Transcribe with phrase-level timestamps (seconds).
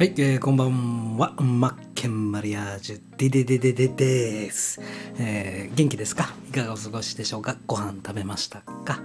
[0.00, 1.34] はい、えー、こんばんは。
[1.42, 4.80] マッケンマリアージュ、デデデデデです。
[5.18, 6.32] えー、元気ですか？
[6.48, 7.58] いかがお過ごしでしょうか？
[7.66, 9.02] ご飯食べましたか？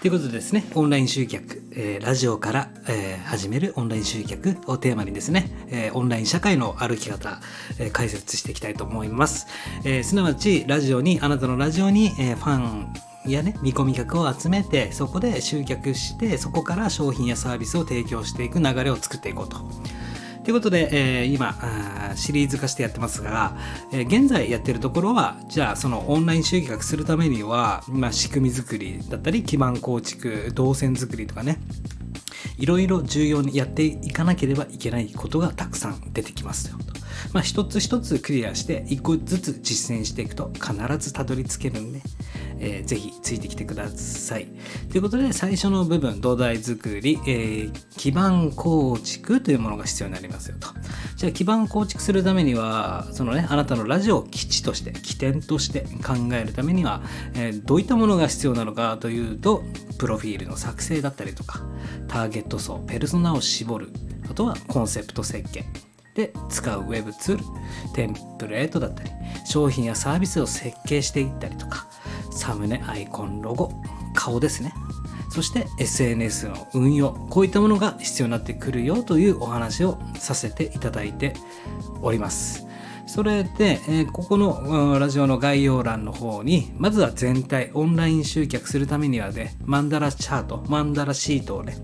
[0.00, 7.42] ということでですね、オンライン集客、えー、ラジオから、えー、始めるオンライン集客をテーマにですね、えー、オンライン社会の歩き方、
[7.78, 9.48] えー、解説していきたいと思います。
[9.84, 12.94] えー、すなわち、ラジオに、あなたのラジオに、えー、ファン、
[13.26, 19.58] やね、見込み客を集めて、そこで集客して、そこから商品やサービスを提供していく流れを作っていこうと。
[20.48, 23.54] ということで、えー、今あシリーズ化してやってますが、
[23.92, 31.58] えー現在やってるところはじゃあそのオンライン集客するためには、まあ、仕組み作りだったり基盤構築動線作りとかね
[32.56, 36.98] いろいろ重要にやっていかなければいけないことがたくさん出てきますよと。
[37.34, 42.00] まあ、一つ一つクリアして一個ずつ実践していくと必ずたどり着けるんで、
[42.60, 44.48] えーぜひついてきてください。
[44.90, 50.68] ということで最初の部分土台作り、えー基盤構築というものが必要になりますよと。
[51.16, 57.02] じゃあ基盤構築するためにはそのねあなたのラジオを基地として起点として考えるためには、
[57.34, 59.64] えーどういったものが必要なのかというと
[59.98, 61.60] プロフィールの作成だったりとか
[62.06, 63.88] ターゲット層ペルソナを絞る
[64.30, 65.64] あとはコンセプト設計
[66.14, 67.44] で使うウェブツール
[67.94, 69.10] テンプレートだったり
[69.44, 71.86] 商品やサービスを設計していったりとか
[72.38, 73.72] サムネアイコンロゴ
[74.14, 74.72] 顔ですね。
[75.30, 81.34] そして SNS の運用こういったものが必要になってくるよというお話をさせていただいて
[82.00, 82.66] おります。
[83.06, 91.76] それで、えーここのラジオの概要欄の方にまずは全体オンライン集客するためにはねマンダラチャートマンダラシートをね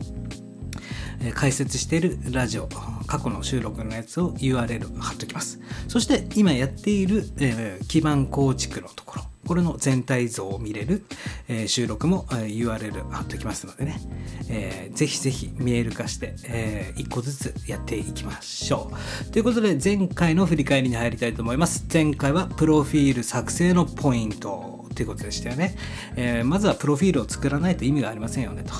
[1.20, 2.68] えー解説しているラジオ
[3.06, 5.60] 過去の収録のやつを URL 貼っときます。
[5.88, 11.04] そして今やっている、えー基盤構築のところこれの全体像を見れる、
[11.48, 14.00] えー収録も、えー URL 貼っときますのでね、
[14.48, 18.92] えーぜひぜひ見える化して、え1個ずつやっていきましょ
[19.26, 19.30] う。
[19.30, 21.84] ということで前回の振り返りに入りたいと思います。
[21.92, 25.76] 前回はプロフィール作成のポイントということでしたよね、
[26.16, 28.72] えーまずはプロフィールを作らないと意味がありませんよねと。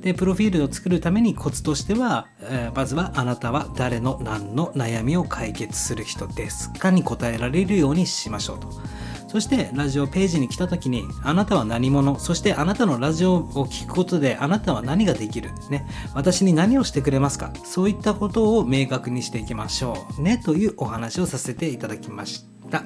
[0.00, 8.68] でプロフィールを作るためにコツとしては、えーまずはあなたは誰の何の悩みを解決する人ですかに答えられるようにしましょうと。
[9.28, 22.84] そしてラジオページに来た時にあなたは何者そしてあなたのラジオを聞くことであなたは何ができるね私に何をしてくれますかそういったことを明確にしていきましょうねというお話をさせていただきました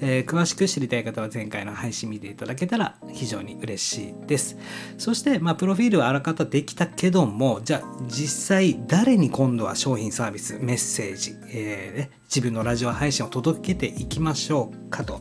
[0.00, 4.56] えー詳しく知りたい方は前回の配信見ていただけたら非常に嬉しいです。
[4.98, 15.20] そして、まあ、プロフィールはあらかたできたけども、じゃあ実際誰に今度は商品サービス、メッセージ、えーね自分のラジオ配信を届けていきましょうかと。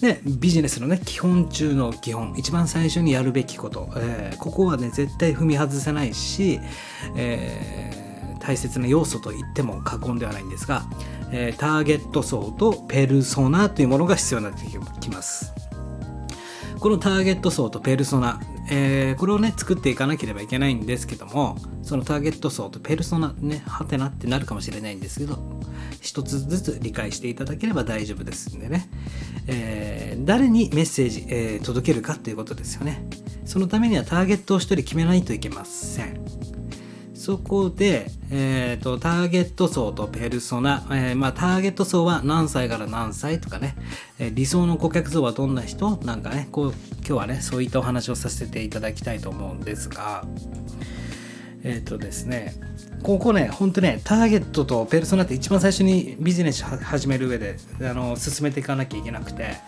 [0.00, 6.60] でビジネスのね基本中の基本一番最初にやるべきこと、えーここはね絶対踏み外せないし、
[7.16, 8.06] えー
[8.38, 10.84] 大切な要素と言っても過言ではないんですが、
[11.32, 14.66] えーターゲット層とペルソナというものが必要になって
[15.00, 15.65] きます。
[16.78, 25.38] このターゲット層とペルソナ、えーこれをね作っていかなければいけないんですけどもそのターゲット層とペルソナねハテナってなるかもしれないんですけど
[26.00, 28.88] 一つずつ理解していただければ大丈夫ですんでね、
[29.46, 33.06] えー誰にメッセージ、えー届けるかということですよね。
[33.44, 36.20] そのためにはターゲットを1人決めないといけません。
[37.26, 43.74] そこで、えーと、ターゲット層とペルソナ、えーまあ、ターゲット層は何歳から何歳とかね、
[44.20, 50.24] えー理想の顧客層はどんな人なんかね、こう、今日はね、そういったお話をさせていただきたいと思うんですが、
[51.64, 52.54] えっ、とですね、
[53.06, 59.58] ここね、ほんとね、ターゲットとペルソナって一番最初にビジネス始める上であの進めていかなきゃいけなくて、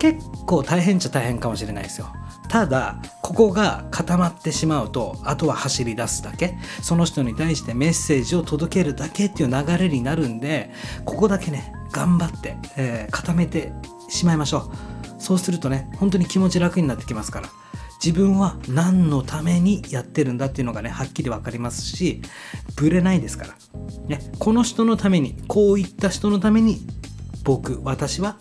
[0.00, 2.08] 結構大変っちゃ大変かもしれないですよ。
[2.48, 10.72] ただ、ここが固まってしまうと、あとは走り出すだけ、その人に対してメッセージを届けるだけっていう流れになるんで、
[11.04, 13.70] ここだけね、頑張って、えー固めて
[14.08, 15.22] しまいましょう。
[15.22, 17.48] そうするとね、本当に気持ち楽になってきますから。
[18.04, 22.22] 自分は何のためにやってるんだっていうのがねはっきり分かりますし
[22.76, 23.54] ぶれないですから、
[24.06, 26.78] ね、この人のためにこういった人のために
[27.42, 28.36] 僕私は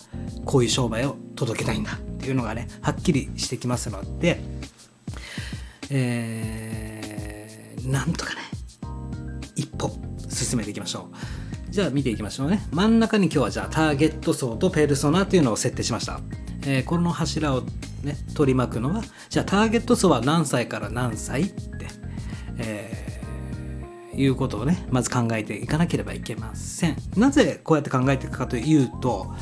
[0.46, 4.42] こういう商売を届けたいんだっていうのがねはっきりしてきますので
[5.90, 8.42] えー、なんとかね
[9.56, 9.92] 一歩
[10.30, 11.72] 進めていきましょう。
[11.72, 12.62] じゃあ見ていきましょうね。
[12.72, 16.20] 真ん中に今日はじゃあターゲット層とペルソナというのを設定しました、
[16.66, 17.64] えーこの柱を
[18.04, 21.88] ね取り巻くのはじゃあターゲット層は何歳から何歳って、
[22.60, 23.08] えー
[24.18, 26.98] いうことをねまず考えていかなければいけません。
[27.16, 29.34] なぜこうやって考えていくかというと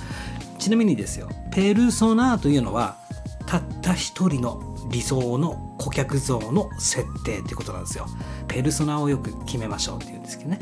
[0.60, 2.98] ちなみにですよペルソナというのは
[3.46, 8.06] たった一人の理想の顧客像の設定ってことなんですよ。
[8.48, 10.60] ペルソナをよく決めましょうっていうんですけどね。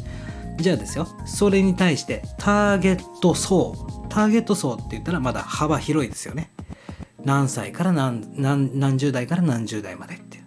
[0.60, 3.76] じゃあですよそれに対してターゲット層
[4.10, 6.53] ターゲット層って言ったらまだ幅広いですよね。
[7.24, 10.44] 何歳から何十代から何十代までっていう。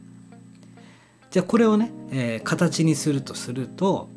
[1.31, 4.09] じゃあこれをね、えー形にするとすると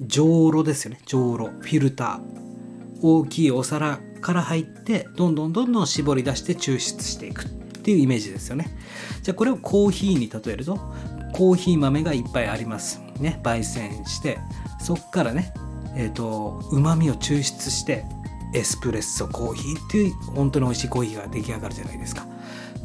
[0.00, 1.00] じょうろですよね。
[1.04, 2.40] じょうろフィルター。
[3.02, 8.76] 大きいお皿から入ってどんどんどんどん絞り出して抽出していくっていうイメージですよね。
[9.22, 10.76] じゃあこれをコーヒーに例えると
[11.32, 13.00] コーヒー豆がいっぱいあります。
[13.18, 13.40] ね。
[13.42, 14.38] 焙煎して
[14.80, 15.52] そっからね
[15.96, 18.04] えっ、とうまみを抽出して
[18.54, 22.26] エスプレッソコーヒーっていう本当に美味しいコーヒーが出来上がるじゃないですか。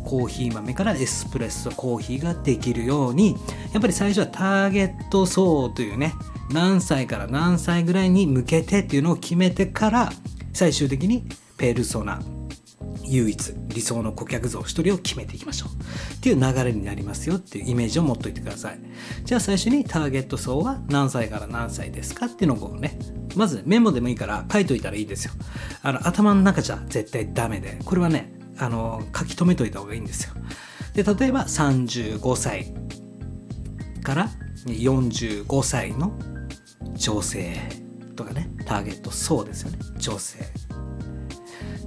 [0.06, 3.35] コーヒー豆からエスプレッソコーヒーができるように
[3.73, 6.13] やっぱり最初はターゲット層というね
[6.51, 10.12] 何歳から何歳ぐらいに向けてっていうのを決めてから
[10.53, 11.27] 最終的に
[11.57, 12.21] ペルソナ
[13.07, 16.13] 唯一理想の顧客像一人を決めていきましょう。
[16.15, 18.79] っていう流れになりますよっていうイメージを持っといてください。
[19.23, 22.97] じゃあ最初にターゲット層は何歳から何歳ですかっていうのをね
[23.35, 25.33] まずメモでもいいから書いといたらいいですよ。
[25.83, 27.79] あの頭の中じゃ絶対ダメで。
[27.83, 30.33] これはねあの書き留めといた方がいいんですよ。
[30.93, 32.73] で例えば35歳
[34.01, 34.29] から
[34.65, 36.17] 45歳の
[36.95, 37.55] 女性
[38.15, 39.79] とかねターゲット層ですよね。
[39.97, 40.39] 女性。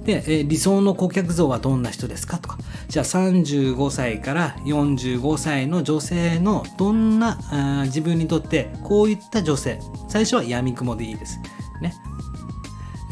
[0.03, 2.37] で、え理想の顧客像はどんな人ですか？
[2.39, 2.57] とか。
[2.87, 9.79] じゃあ35歳から45歳の女性のどんなあ自分にとってこういった女性。
[10.07, 11.37] 最初は闇雲でいいです。
[11.81, 11.93] ね。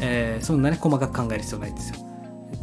[0.00, 1.96] えーそんなね細かく考える必要ないんですよ。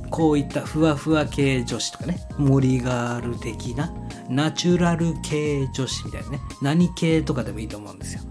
[0.10, 2.19] こういったふわふわ系女子とかね。
[2.38, 3.94] 森ガール的な
[4.30, 6.39] ナチュラル系女子みたいなね。
[6.62, 8.21] 何系とかでもいいと思うんですよ、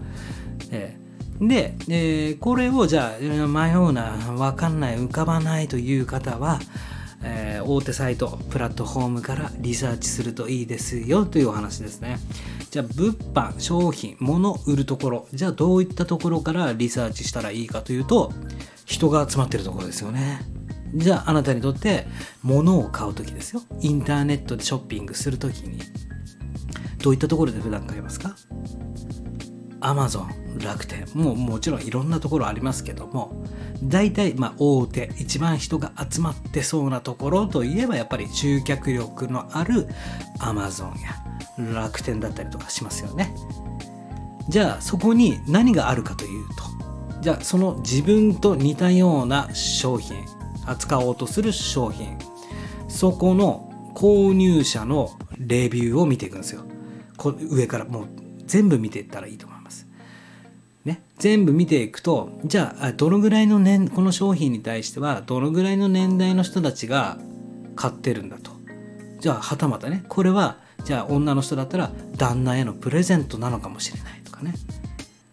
[0.71, 1.04] えー
[1.41, 6.59] で、えーこれをじゃあ迷うな分かんない浮かばないという方は、
[7.23, 12.19] えー大手サイトプラットフォームからリサーチするといいですよというお話ですね。
[12.71, 18.33] じゃあ物販商品物売るところじゃあどういったところからリサーチしたらいいかというと
[18.85, 20.41] 人が集まってるところですよね。
[20.93, 22.05] じゃああなたにとって
[22.43, 23.61] 物を買う時ですよ。
[23.81, 25.79] インターネットでショッピングする時に。
[27.03, 28.35] どういったところで普段買いますか？
[29.85, 33.45] アマゾン楽天もうもちろんいろんなところありますけども
[33.83, 39.87] 大体まあ大手一番人が集まってそうなところといえばやっぱり集客力のある
[40.39, 43.33] アマゾンや楽天だったりとかしますよね。
[44.49, 50.17] じゃあそこに何があるかというとじゃあその自分と似たような商品
[50.65, 52.17] 扱おうとする商品
[52.87, 56.63] そこの購入者のレビューを見ていくんですよ。
[57.17, 58.07] こ上からもう
[58.47, 59.54] 全部見ていったらいいと思います
[60.85, 67.17] ね、全部見ていくとじゃあどのぐらいの年この商品に対してはどのぐらいの年代の人たちが
[67.75, 68.51] 買ってるんだと。
[69.19, 74.53] じゃあはたまたねこれはじゃあ女の人だったら旦那へのプレゼントなのかもしれないとかね。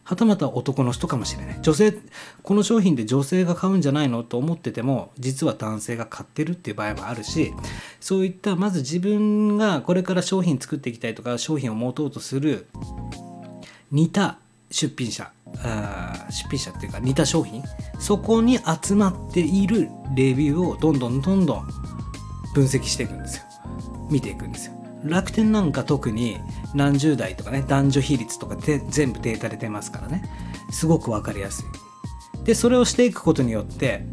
[0.05, 1.59] はたまた男の人かもしれない。
[1.61, 1.95] 女性
[2.43, 7.53] この商品で女性が買うんじゃないのと思ってても実は男性が買ってるっていう場合もあるし
[8.01, 12.67] そういったまず自分がこれから商品作っていきたいとか商品を持とうとする
[13.91, 14.39] 似た
[14.73, 15.31] 出品者
[15.63, 17.63] あ出品者っていうか似た商品
[18.01, 21.69] そこに集まっているレビューをどんどんどんどん
[22.55, 23.45] 分析していくんですよ。
[24.11, 24.75] 見ていくんですよ。
[25.05, 26.39] 楽天なんか特に
[26.75, 30.25] 何十代とかね男女比率とかで全部データで出ますからね。
[30.71, 32.45] すごく分かりやすい。
[32.45, 34.07] でそれをしていくことによって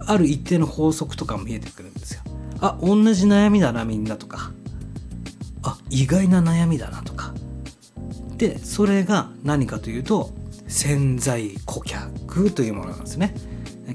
[0.00, 2.22] ある一定の法則とかも見えてくるんですよ。
[2.60, 4.52] あ同じ悩みだなみんなとか。
[5.62, 7.34] あ意外な悩みだなとか。
[8.36, 10.30] でそれが何かというと
[10.66, 13.34] 潜在顧客というものなんですね。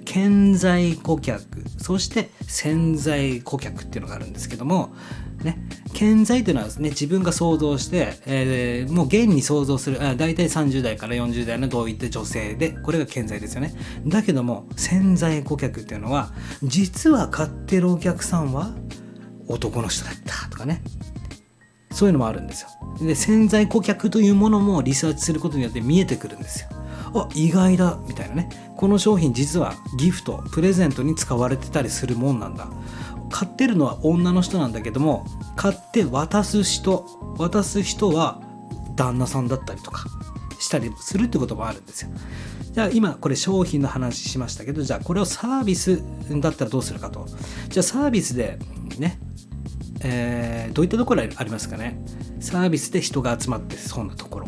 [0.05, 1.43] 潜在顧客。
[1.77, 4.93] そして潜在顧客っていうのがあるんですけども
[5.43, 5.57] ね
[5.93, 13.73] 潜在というのはですね自分が想像して、えーもう現に想像するあ大体30代から40代のどういった女性でこれが潜在ですよね。
[14.05, 16.31] だけども潜在顧客っていうのは
[16.63, 18.71] 実は買ってるお客さんは
[19.47, 20.81] 男の人だったとかね。
[21.99, 22.69] そういうのもあるんですよ。
[23.01, 26.69] で潜在顧客というものもリサーチすることによって見えてくるんですよ。
[27.13, 32.69] あ意外だみたいなねこの商品実はギフトプレゼントに使われてたりするもんなんだ
[33.29, 35.25] 買ってるのは女の人なんだけども
[35.57, 37.05] 買って渡す人
[37.37, 38.39] 渡す人は
[38.95, 40.05] 旦那さんだったりとか
[40.59, 42.11] したりするってこともあるんですよ
[42.71, 46.01] じゃあ今これ商品の話しましたけどじゃあこれをサービス
[46.39, 47.25] だったらどうするかと
[47.67, 48.57] じゃあサービスで
[48.99, 49.19] ね
[50.01, 51.99] えーどういったところありますかね？
[52.39, 54.47] サービスで人が集まってそうなところ。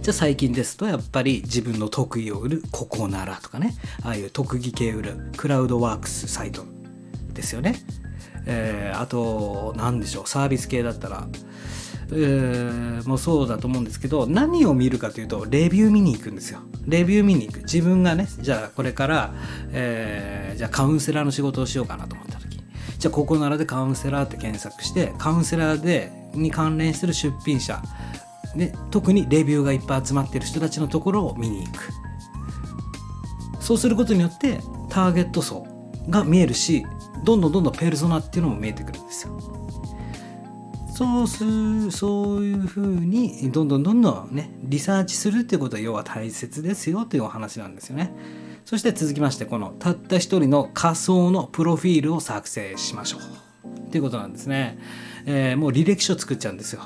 [0.00, 3.74] じゃあ最近ですとやっぱり自分の特技を売るここならとかね。
[4.02, 5.30] ああいう特技系売る。
[5.36, 6.64] クラウドワークスサイト
[7.32, 7.76] ですよね、
[8.46, 10.28] えーあと何でしょう。
[10.28, 11.28] サービス系だったら。
[12.14, 16.60] えー、もそうだと思うんですけど何を見るかというとレビュー見に行くんですよ。
[16.84, 17.60] レビュー見に行く。
[17.60, 19.32] 自分がねじゃあこれから、
[19.70, 22.41] えー、じゃあカウンセラーの仕事をしようかなと思った時
[23.02, 27.82] じゃあここならでカウンセラーって検索してカウンセラーでに関連する出品者
[28.54, 31.92] で特にレビューがいっぱい集まってる人たちのところを見に行く。
[33.58, 35.66] そうすることによってターゲット層
[36.08, 36.86] が見えるし
[37.24, 39.36] どんどんどんどんペルソナっていうのも見えてくるんですよ。
[40.94, 48.14] そうするそういうふうにどんどんどんどんねリサーチするっていうことは要は大切ですよというお話なんですよね。
[48.64, 53.20] そして続きましてこのたった一人の仮想のプロフィールを作成しましょう。
[53.88, 54.78] っていうことなんですね、
[55.26, 56.82] えー、もう履歴書作っちゃうんですよ。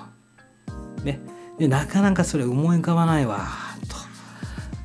[1.04, 1.20] ね。
[1.58, 3.46] でなかなかそれ思い浮かばないわ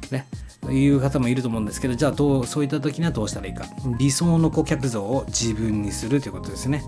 [0.10, 0.14] と。
[0.16, 0.28] ね。
[0.72, 3.66] いう方もいると思うんですけどじゃあどうそういった時にはどうしたらいいか。
[3.98, 6.84] 理想の顧客像を自分にするということですね。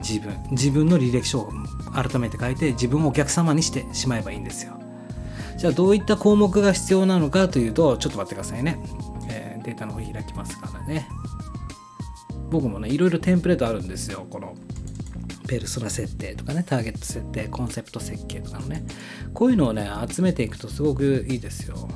[0.00, 0.36] 自分。
[0.50, 1.52] 自分の履歴書を
[1.92, 4.78] 改めて書いて自分をお客様にしてしまえばいいんですよ。
[5.56, 8.78] じゃあどういった項目が必要なのかというとちょっと待ってくださいね、
[9.68, 11.06] データの方開きますからね。
[12.50, 14.26] 僕もねいろいろテンプレートあるんですよ。
[14.30, 14.54] この
[15.46, 18.84] ペルソナ設定とかねターゲット設定コンセプト設計とかのね。
[19.34, 21.88] こういうのをね集めていくとすごくいいですよ。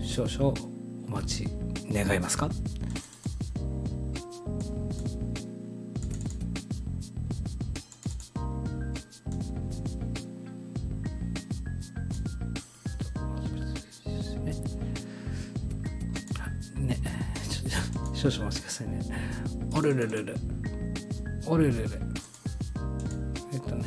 [0.00, 0.54] 少々
[1.08, 1.48] お待ち
[1.92, 2.48] 願いますか？
[19.84, 20.36] るるるる。
[21.46, 21.88] おるるる。
[23.52, 23.84] えっとね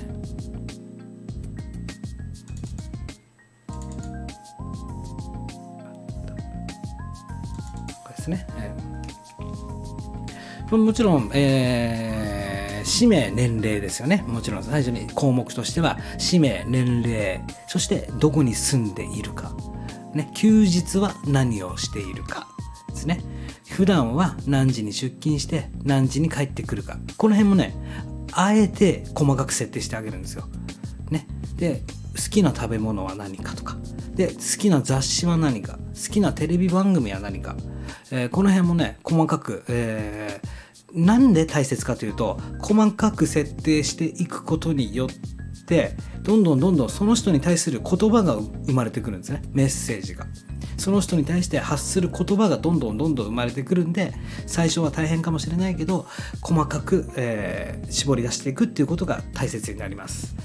[8.04, 8.16] これ。
[8.16, 8.46] ですね。
[8.60, 14.24] えー、もちろん、えー、氏名、年齢ですよね。
[14.28, 19.52] もちろん最初に項目としては、氏名、年齢、そしてどこに住んでいるか。
[20.14, 22.48] ね、休日は何をしているか
[22.90, 23.20] ですね。
[23.78, 26.98] 普段は何時に出勤して何時に帰ってくるか。
[27.16, 27.76] この辺もね、
[28.32, 30.48] あえて細かく設定してあげるんですよ。
[31.12, 31.28] ね。
[31.58, 31.84] で、
[32.16, 33.78] 好きな食べ物は何かとか。
[34.16, 35.78] で、好きな雑誌は何か。
[35.94, 37.56] 好きなテレビ番組は何か。
[38.10, 50.26] えー、この辺もね細かく、えー、なんで大切かというと細かく設定していくことによってどんどんどんどんその人に対する言葉が生まれてくるんですねメッセージが。
[50.78, 54.14] その人に対して発する言葉がどんどんどんどん生まれてくるんで
[54.46, 56.06] 最初は大変かもしれないけど
[56.42, 60.36] 細かく、えー、絞り出していくっていうことが大切になります。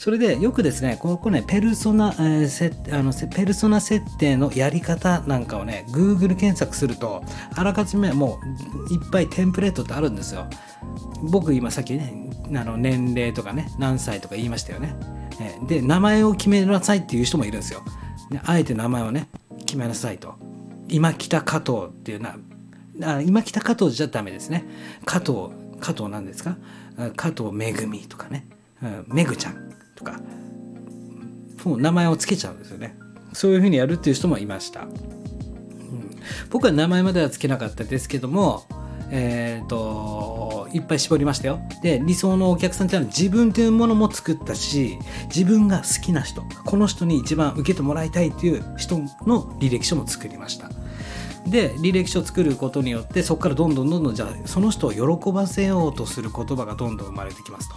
[0.00, 7.22] それでよくですね、ここね、ペルソナ、えー、あのペルソナ設定のやり方なんかをね、Google 検索すると、
[7.54, 8.40] あらかじめも
[8.88, 10.48] ういっぱいテンプレートってあるんですよ。
[11.30, 14.96] 僕今さっきね、あの年齢とかね、何歳とか言いましたよね。
[15.68, 17.82] で、名前を決めなさいっていう人もいるんですよ。
[18.46, 19.28] あえて名前をね、
[19.70, 20.34] 決めなさいと。
[20.88, 22.36] 今北加藤っていうな、
[23.02, 24.64] あ今北加藤じゃダメですね。
[25.04, 25.48] 加藤、
[25.80, 26.56] 加藤なんですか？
[27.16, 28.46] 加藤めぐみとかね。
[29.08, 30.18] めぐちゃんとか
[31.64, 32.96] もう名前を付けちゃうんですよね
[33.34, 34.90] そういうふうにやるっていう人もいました、うん、
[36.48, 38.62] 僕は名前までは付けなかったですけども
[39.10, 41.60] えっ、ー、といっぱい絞りましたよ。
[41.82, 50.70] で理想のお客さんっていうのは自分というものも作ったし自分が好きな人この人に一番受けてもらいたいっていう人の履歴書も作りました。
[51.46, 57.76] で履歴書を作ることによってそこからどんどんどんどんじゃあその人を喜ばせようとする言葉がどんどん生まれてきますと。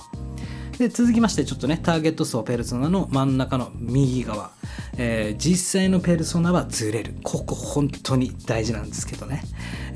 [0.77, 4.51] で続きましてちょっとねターゲット層ペルソナの真ん中の右側、
[4.97, 7.15] えー、実際のペルソナはずれる。
[7.23, 9.43] ここ本当に大事なんですけどね、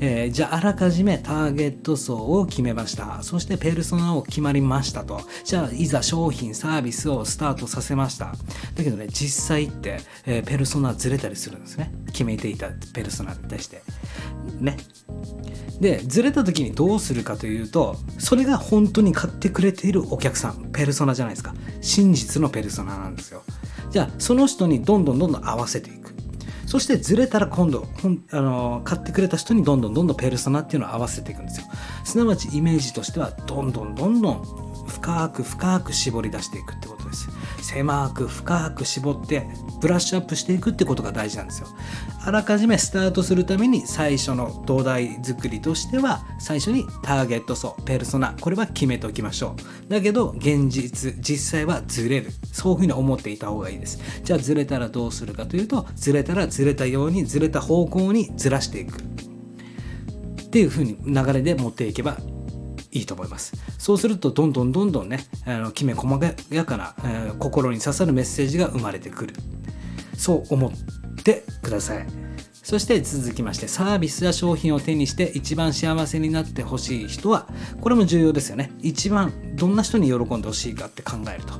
[0.00, 3.22] えー、じゃああらかじめターゲット層を決めました。
[3.22, 5.20] そしてペルソナを決まりましたと。
[5.44, 8.34] じゃあいざ商品サービスをスタートさせました。
[8.74, 11.92] だけどね実際って、えー、ペルソナずれたりするんですね。
[12.06, 13.82] 決めていたペルソナに対して。
[14.60, 14.76] ね。
[15.80, 20.70] でずれた時にどうするかというとそれが本当に買ってくれているお客さん。
[20.72, 21.54] ペルソナじゃないですか。
[21.80, 23.44] 真実のペルソナなんですよ。
[23.90, 26.14] じゃあその人にどんどんどんどん合わせていく。
[26.66, 27.86] そしてずれたら今度
[28.30, 31.66] あの買ってくれた人にどんどんどんどんペルソナっていうのを合わせていくんですよ。
[32.04, 37.30] すなわちイメージとしてはどんどんどんどん深く深く絞り出していくってことです。
[37.62, 39.46] 狭く深く絞って
[39.80, 41.68] ブラッシュアップしていくってことが大事なんですよ。
[42.24, 49.56] あらかじめスタートするために最初の土台作りとしては最初にターゲット層ペルソナこれは決めておきましょ
[49.88, 49.90] う。
[49.90, 52.30] だけど現実実際はずれる。
[52.52, 53.98] そういうふうに思っていた方がいいです。
[54.24, 62.18] じゃあずれたらどうするかというとずれたらずれたようにずれた方向にずらしていくっていうふうに流れで持っていけば
[62.90, 63.54] いいと思います。
[63.78, 66.20] そうするとどんどんどんどんねあのきめ細
[66.50, 69.34] やかな、えー、心に刺さるメッセージが生まれてくる。
[70.18, 70.72] そう思っ
[71.22, 72.06] てください。
[72.52, 77.48] そして続きましてサービスや商品を手にして一番幸せになってほしい人は
[77.80, 78.72] これも重要ですよね。
[78.82, 81.54] 一番どんな人に喜んでほしいかって考えると。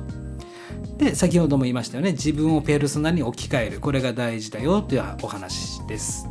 [1.03, 2.11] で先ほども言いましたよね。
[2.11, 3.79] 自分をペルソナに置き換える。
[3.79, 6.27] これが大事だよというお話です。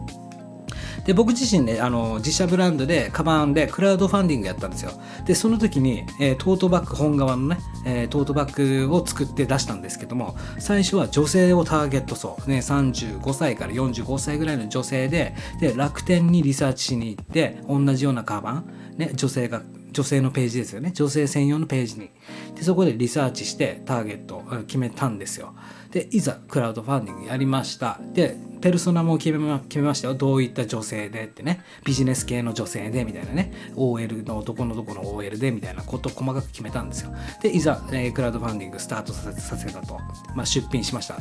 [1.09, 4.91] で僕自身ねあの自社ブランドでカバンでクラウドファンディングやったんですよ。
[5.25, 20.93] でその時に、えー、トートバッグ本側のね、えー、トートバッグを作って出したんですけども最初は女性をターゲット層、ね、35歳から45歳ぐらいの女性でで楽天にリサーチしに行って同じようなカバン、ね、女性が女性のページですよね。
[20.93, 22.11] 女性専用のページに。
[22.55, 25.55] でそこでリサーチしてターゲットを決めたんですよ。
[25.91, 27.99] でいざクラウドファンディングやりました。
[28.13, 30.15] でペルソナも決めま決めましたよ。
[30.15, 31.63] どういった女性でってね。
[31.85, 33.53] ビジネス系の女性でみたいなね。
[33.77, 35.83] OL の男のどこの OL でみたいな。
[35.89, 37.15] ことを細かく決めたんですよ。
[37.41, 39.99] でいざ、えー、クラウドファンディングスタートさせさせたと、
[40.35, 41.19] まあ、出品しました。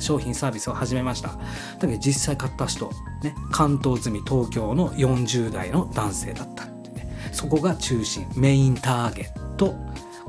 [0.00, 1.28] 商品サービスを始めました。
[1.28, 1.36] だ
[1.80, 2.90] けど実際買った人、
[3.22, 7.30] ね、関東済み東京の40代の男性だったってね。
[7.32, 9.74] そこが中心メインターゲット。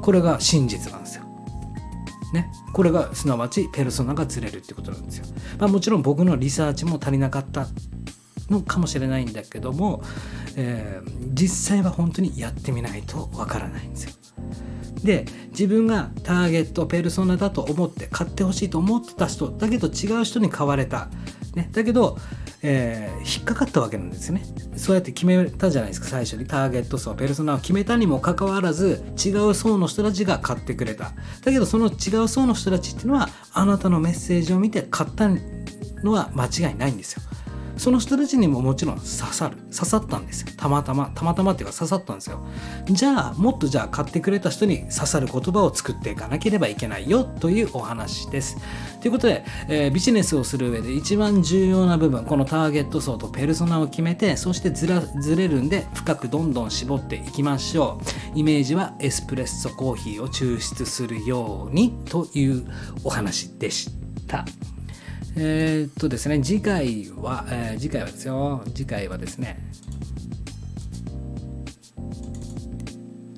[0.01, 1.26] これが真実なんですよ。
[2.33, 5.25] ね、これがすなわちペルソナがずれるってことなんですよ。
[5.59, 7.67] まあ、もちろん僕のリサーチも足りなかった
[8.49, 10.03] のかもしれないんだけども、
[10.55, 14.13] えー、実際は本当にやってみないとわからないんですよ。
[15.03, 21.09] で自分がターゲットペルソナだと思って買ってほしいと思ってた人だけど違う人に買われた、
[21.55, 22.17] ね、だけど
[22.63, 24.43] えー、引っかかったわけなんですね。
[24.75, 26.45] そうやって決めたじゃないですか最初に。
[26.45, 31.13] ターゲット層ペルソナを決めたにもかかわらず違う層の人たちが買ってくれた。
[31.43, 35.29] だけどその違う層の人たちっていうのはあなたのメッセージを見て買った
[36.03, 37.21] のは間違いないんですよ。
[37.77, 39.57] その人たちにももちろん刺さる。
[39.71, 40.47] 刺さったんですよ。
[40.57, 41.11] たまたま。
[41.13, 42.45] たまたまっていうか刺さったんですよ。
[42.89, 48.57] じゃあもっとじゃあ買ってくれた人に刺さる言葉を作っていかなければいけないよというお話です。
[49.01, 58.01] ということで、えー、ビジネスをする上で一番重要な部分このターゲット層とペルソナを決めてそしてずらずれるんで深くどんどん絞っていきましょ
[58.35, 58.39] う。
[58.39, 62.65] イメージはエスプレッソコーヒーを抽出するようにという
[63.03, 63.91] お話でし
[64.27, 64.45] た。
[65.39, 69.59] えー、っとですね、次回は、えー、次回はですよ、次回はですね、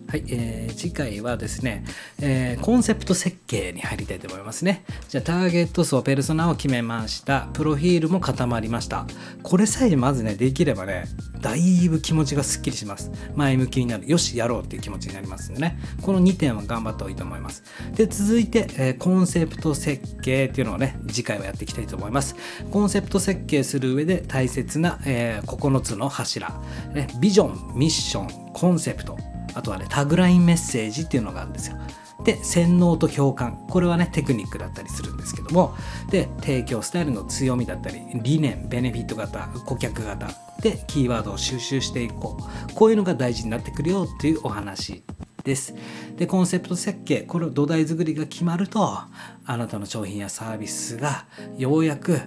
[0.10, 1.84] はい、えー、次回はですね、
[2.20, 4.84] えー、コンセプト設計に入りたいと思いますね。
[5.08, 7.42] じゃあ、ターゲット層、ペルソナを決めました。
[7.54, 9.06] プロフィールも固まりました。
[9.44, 11.04] これさえまずね、できればね、
[11.42, 13.12] だいぶ気持ちがすっきりします。
[13.36, 14.10] 前向きになる。
[14.10, 15.78] よし、やろうっていう気持ちになりますんでね。
[16.02, 17.64] この2点は頑張った方がいいと思います。
[17.94, 22.36] で、続いて、えー、コンセプト設計っていうのをね、次回はやっていきたいと思います。
[22.72, 26.50] コンセプト設計する上で大切な、えー、9つの柱、
[26.96, 27.08] ね。
[27.22, 29.16] ビジョン、ミッション、コンセプト、
[29.60, 31.78] あとはねタグラインメッセージっていうのがあるんですよ。
[32.24, 33.66] で洗脳と共感。
[33.70, 35.76] これはねテクニックだったりするんですけども。
[36.10, 40.30] で提供スタイルの強みだったり理念ベネフィット型顧客型。
[40.62, 42.38] でキーワードを収集していこ
[42.70, 42.74] う。
[42.74, 45.04] こういうのが大事になってくるよっていうお話
[45.44, 45.74] です。
[46.16, 47.24] でコンセプト設計。
[47.24, 49.10] この土台作りが決まるとあ
[49.46, 51.26] なたの商品やサービスが
[51.58, 52.18] ようやく、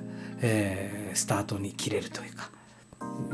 [0.42, 2.50] えー、スタートに切れるというか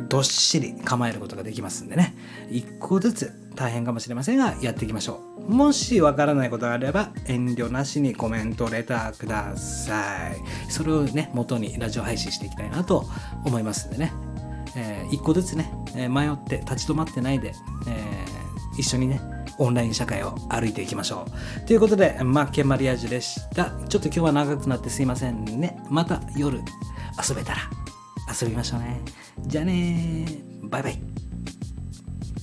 [0.09, 2.17] どっしり構えることができますんでね。
[2.51, 13.05] 一個ずつ大変かもしれませんがやっていきましょうもしわからないことがあれば遠慮なしにコメントレターくださいそれをね元にラジオ配信していきたいなと
[13.45, 14.13] 思いますんでね、
[14.77, 15.73] えー、一個ずつね
[16.09, 17.53] 迷って立ち止まってないで、
[17.89, 19.21] えー、一緒にね
[19.59, 21.27] オンライン社会を歩いていきましょ
[21.59, 21.67] う。
[21.67, 23.73] ということで、マッケンマリアージュでした。
[23.89, 25.81] ちょっと今日は長くなってすいませんね。
[25.91, 26.59] また夜
[27.29, 27.63] 遊べたら
[28.41, 29.01] 遊びましょうね。
[29.47, 30.27] じゃあね
[30.63, 31.28] バイバイ。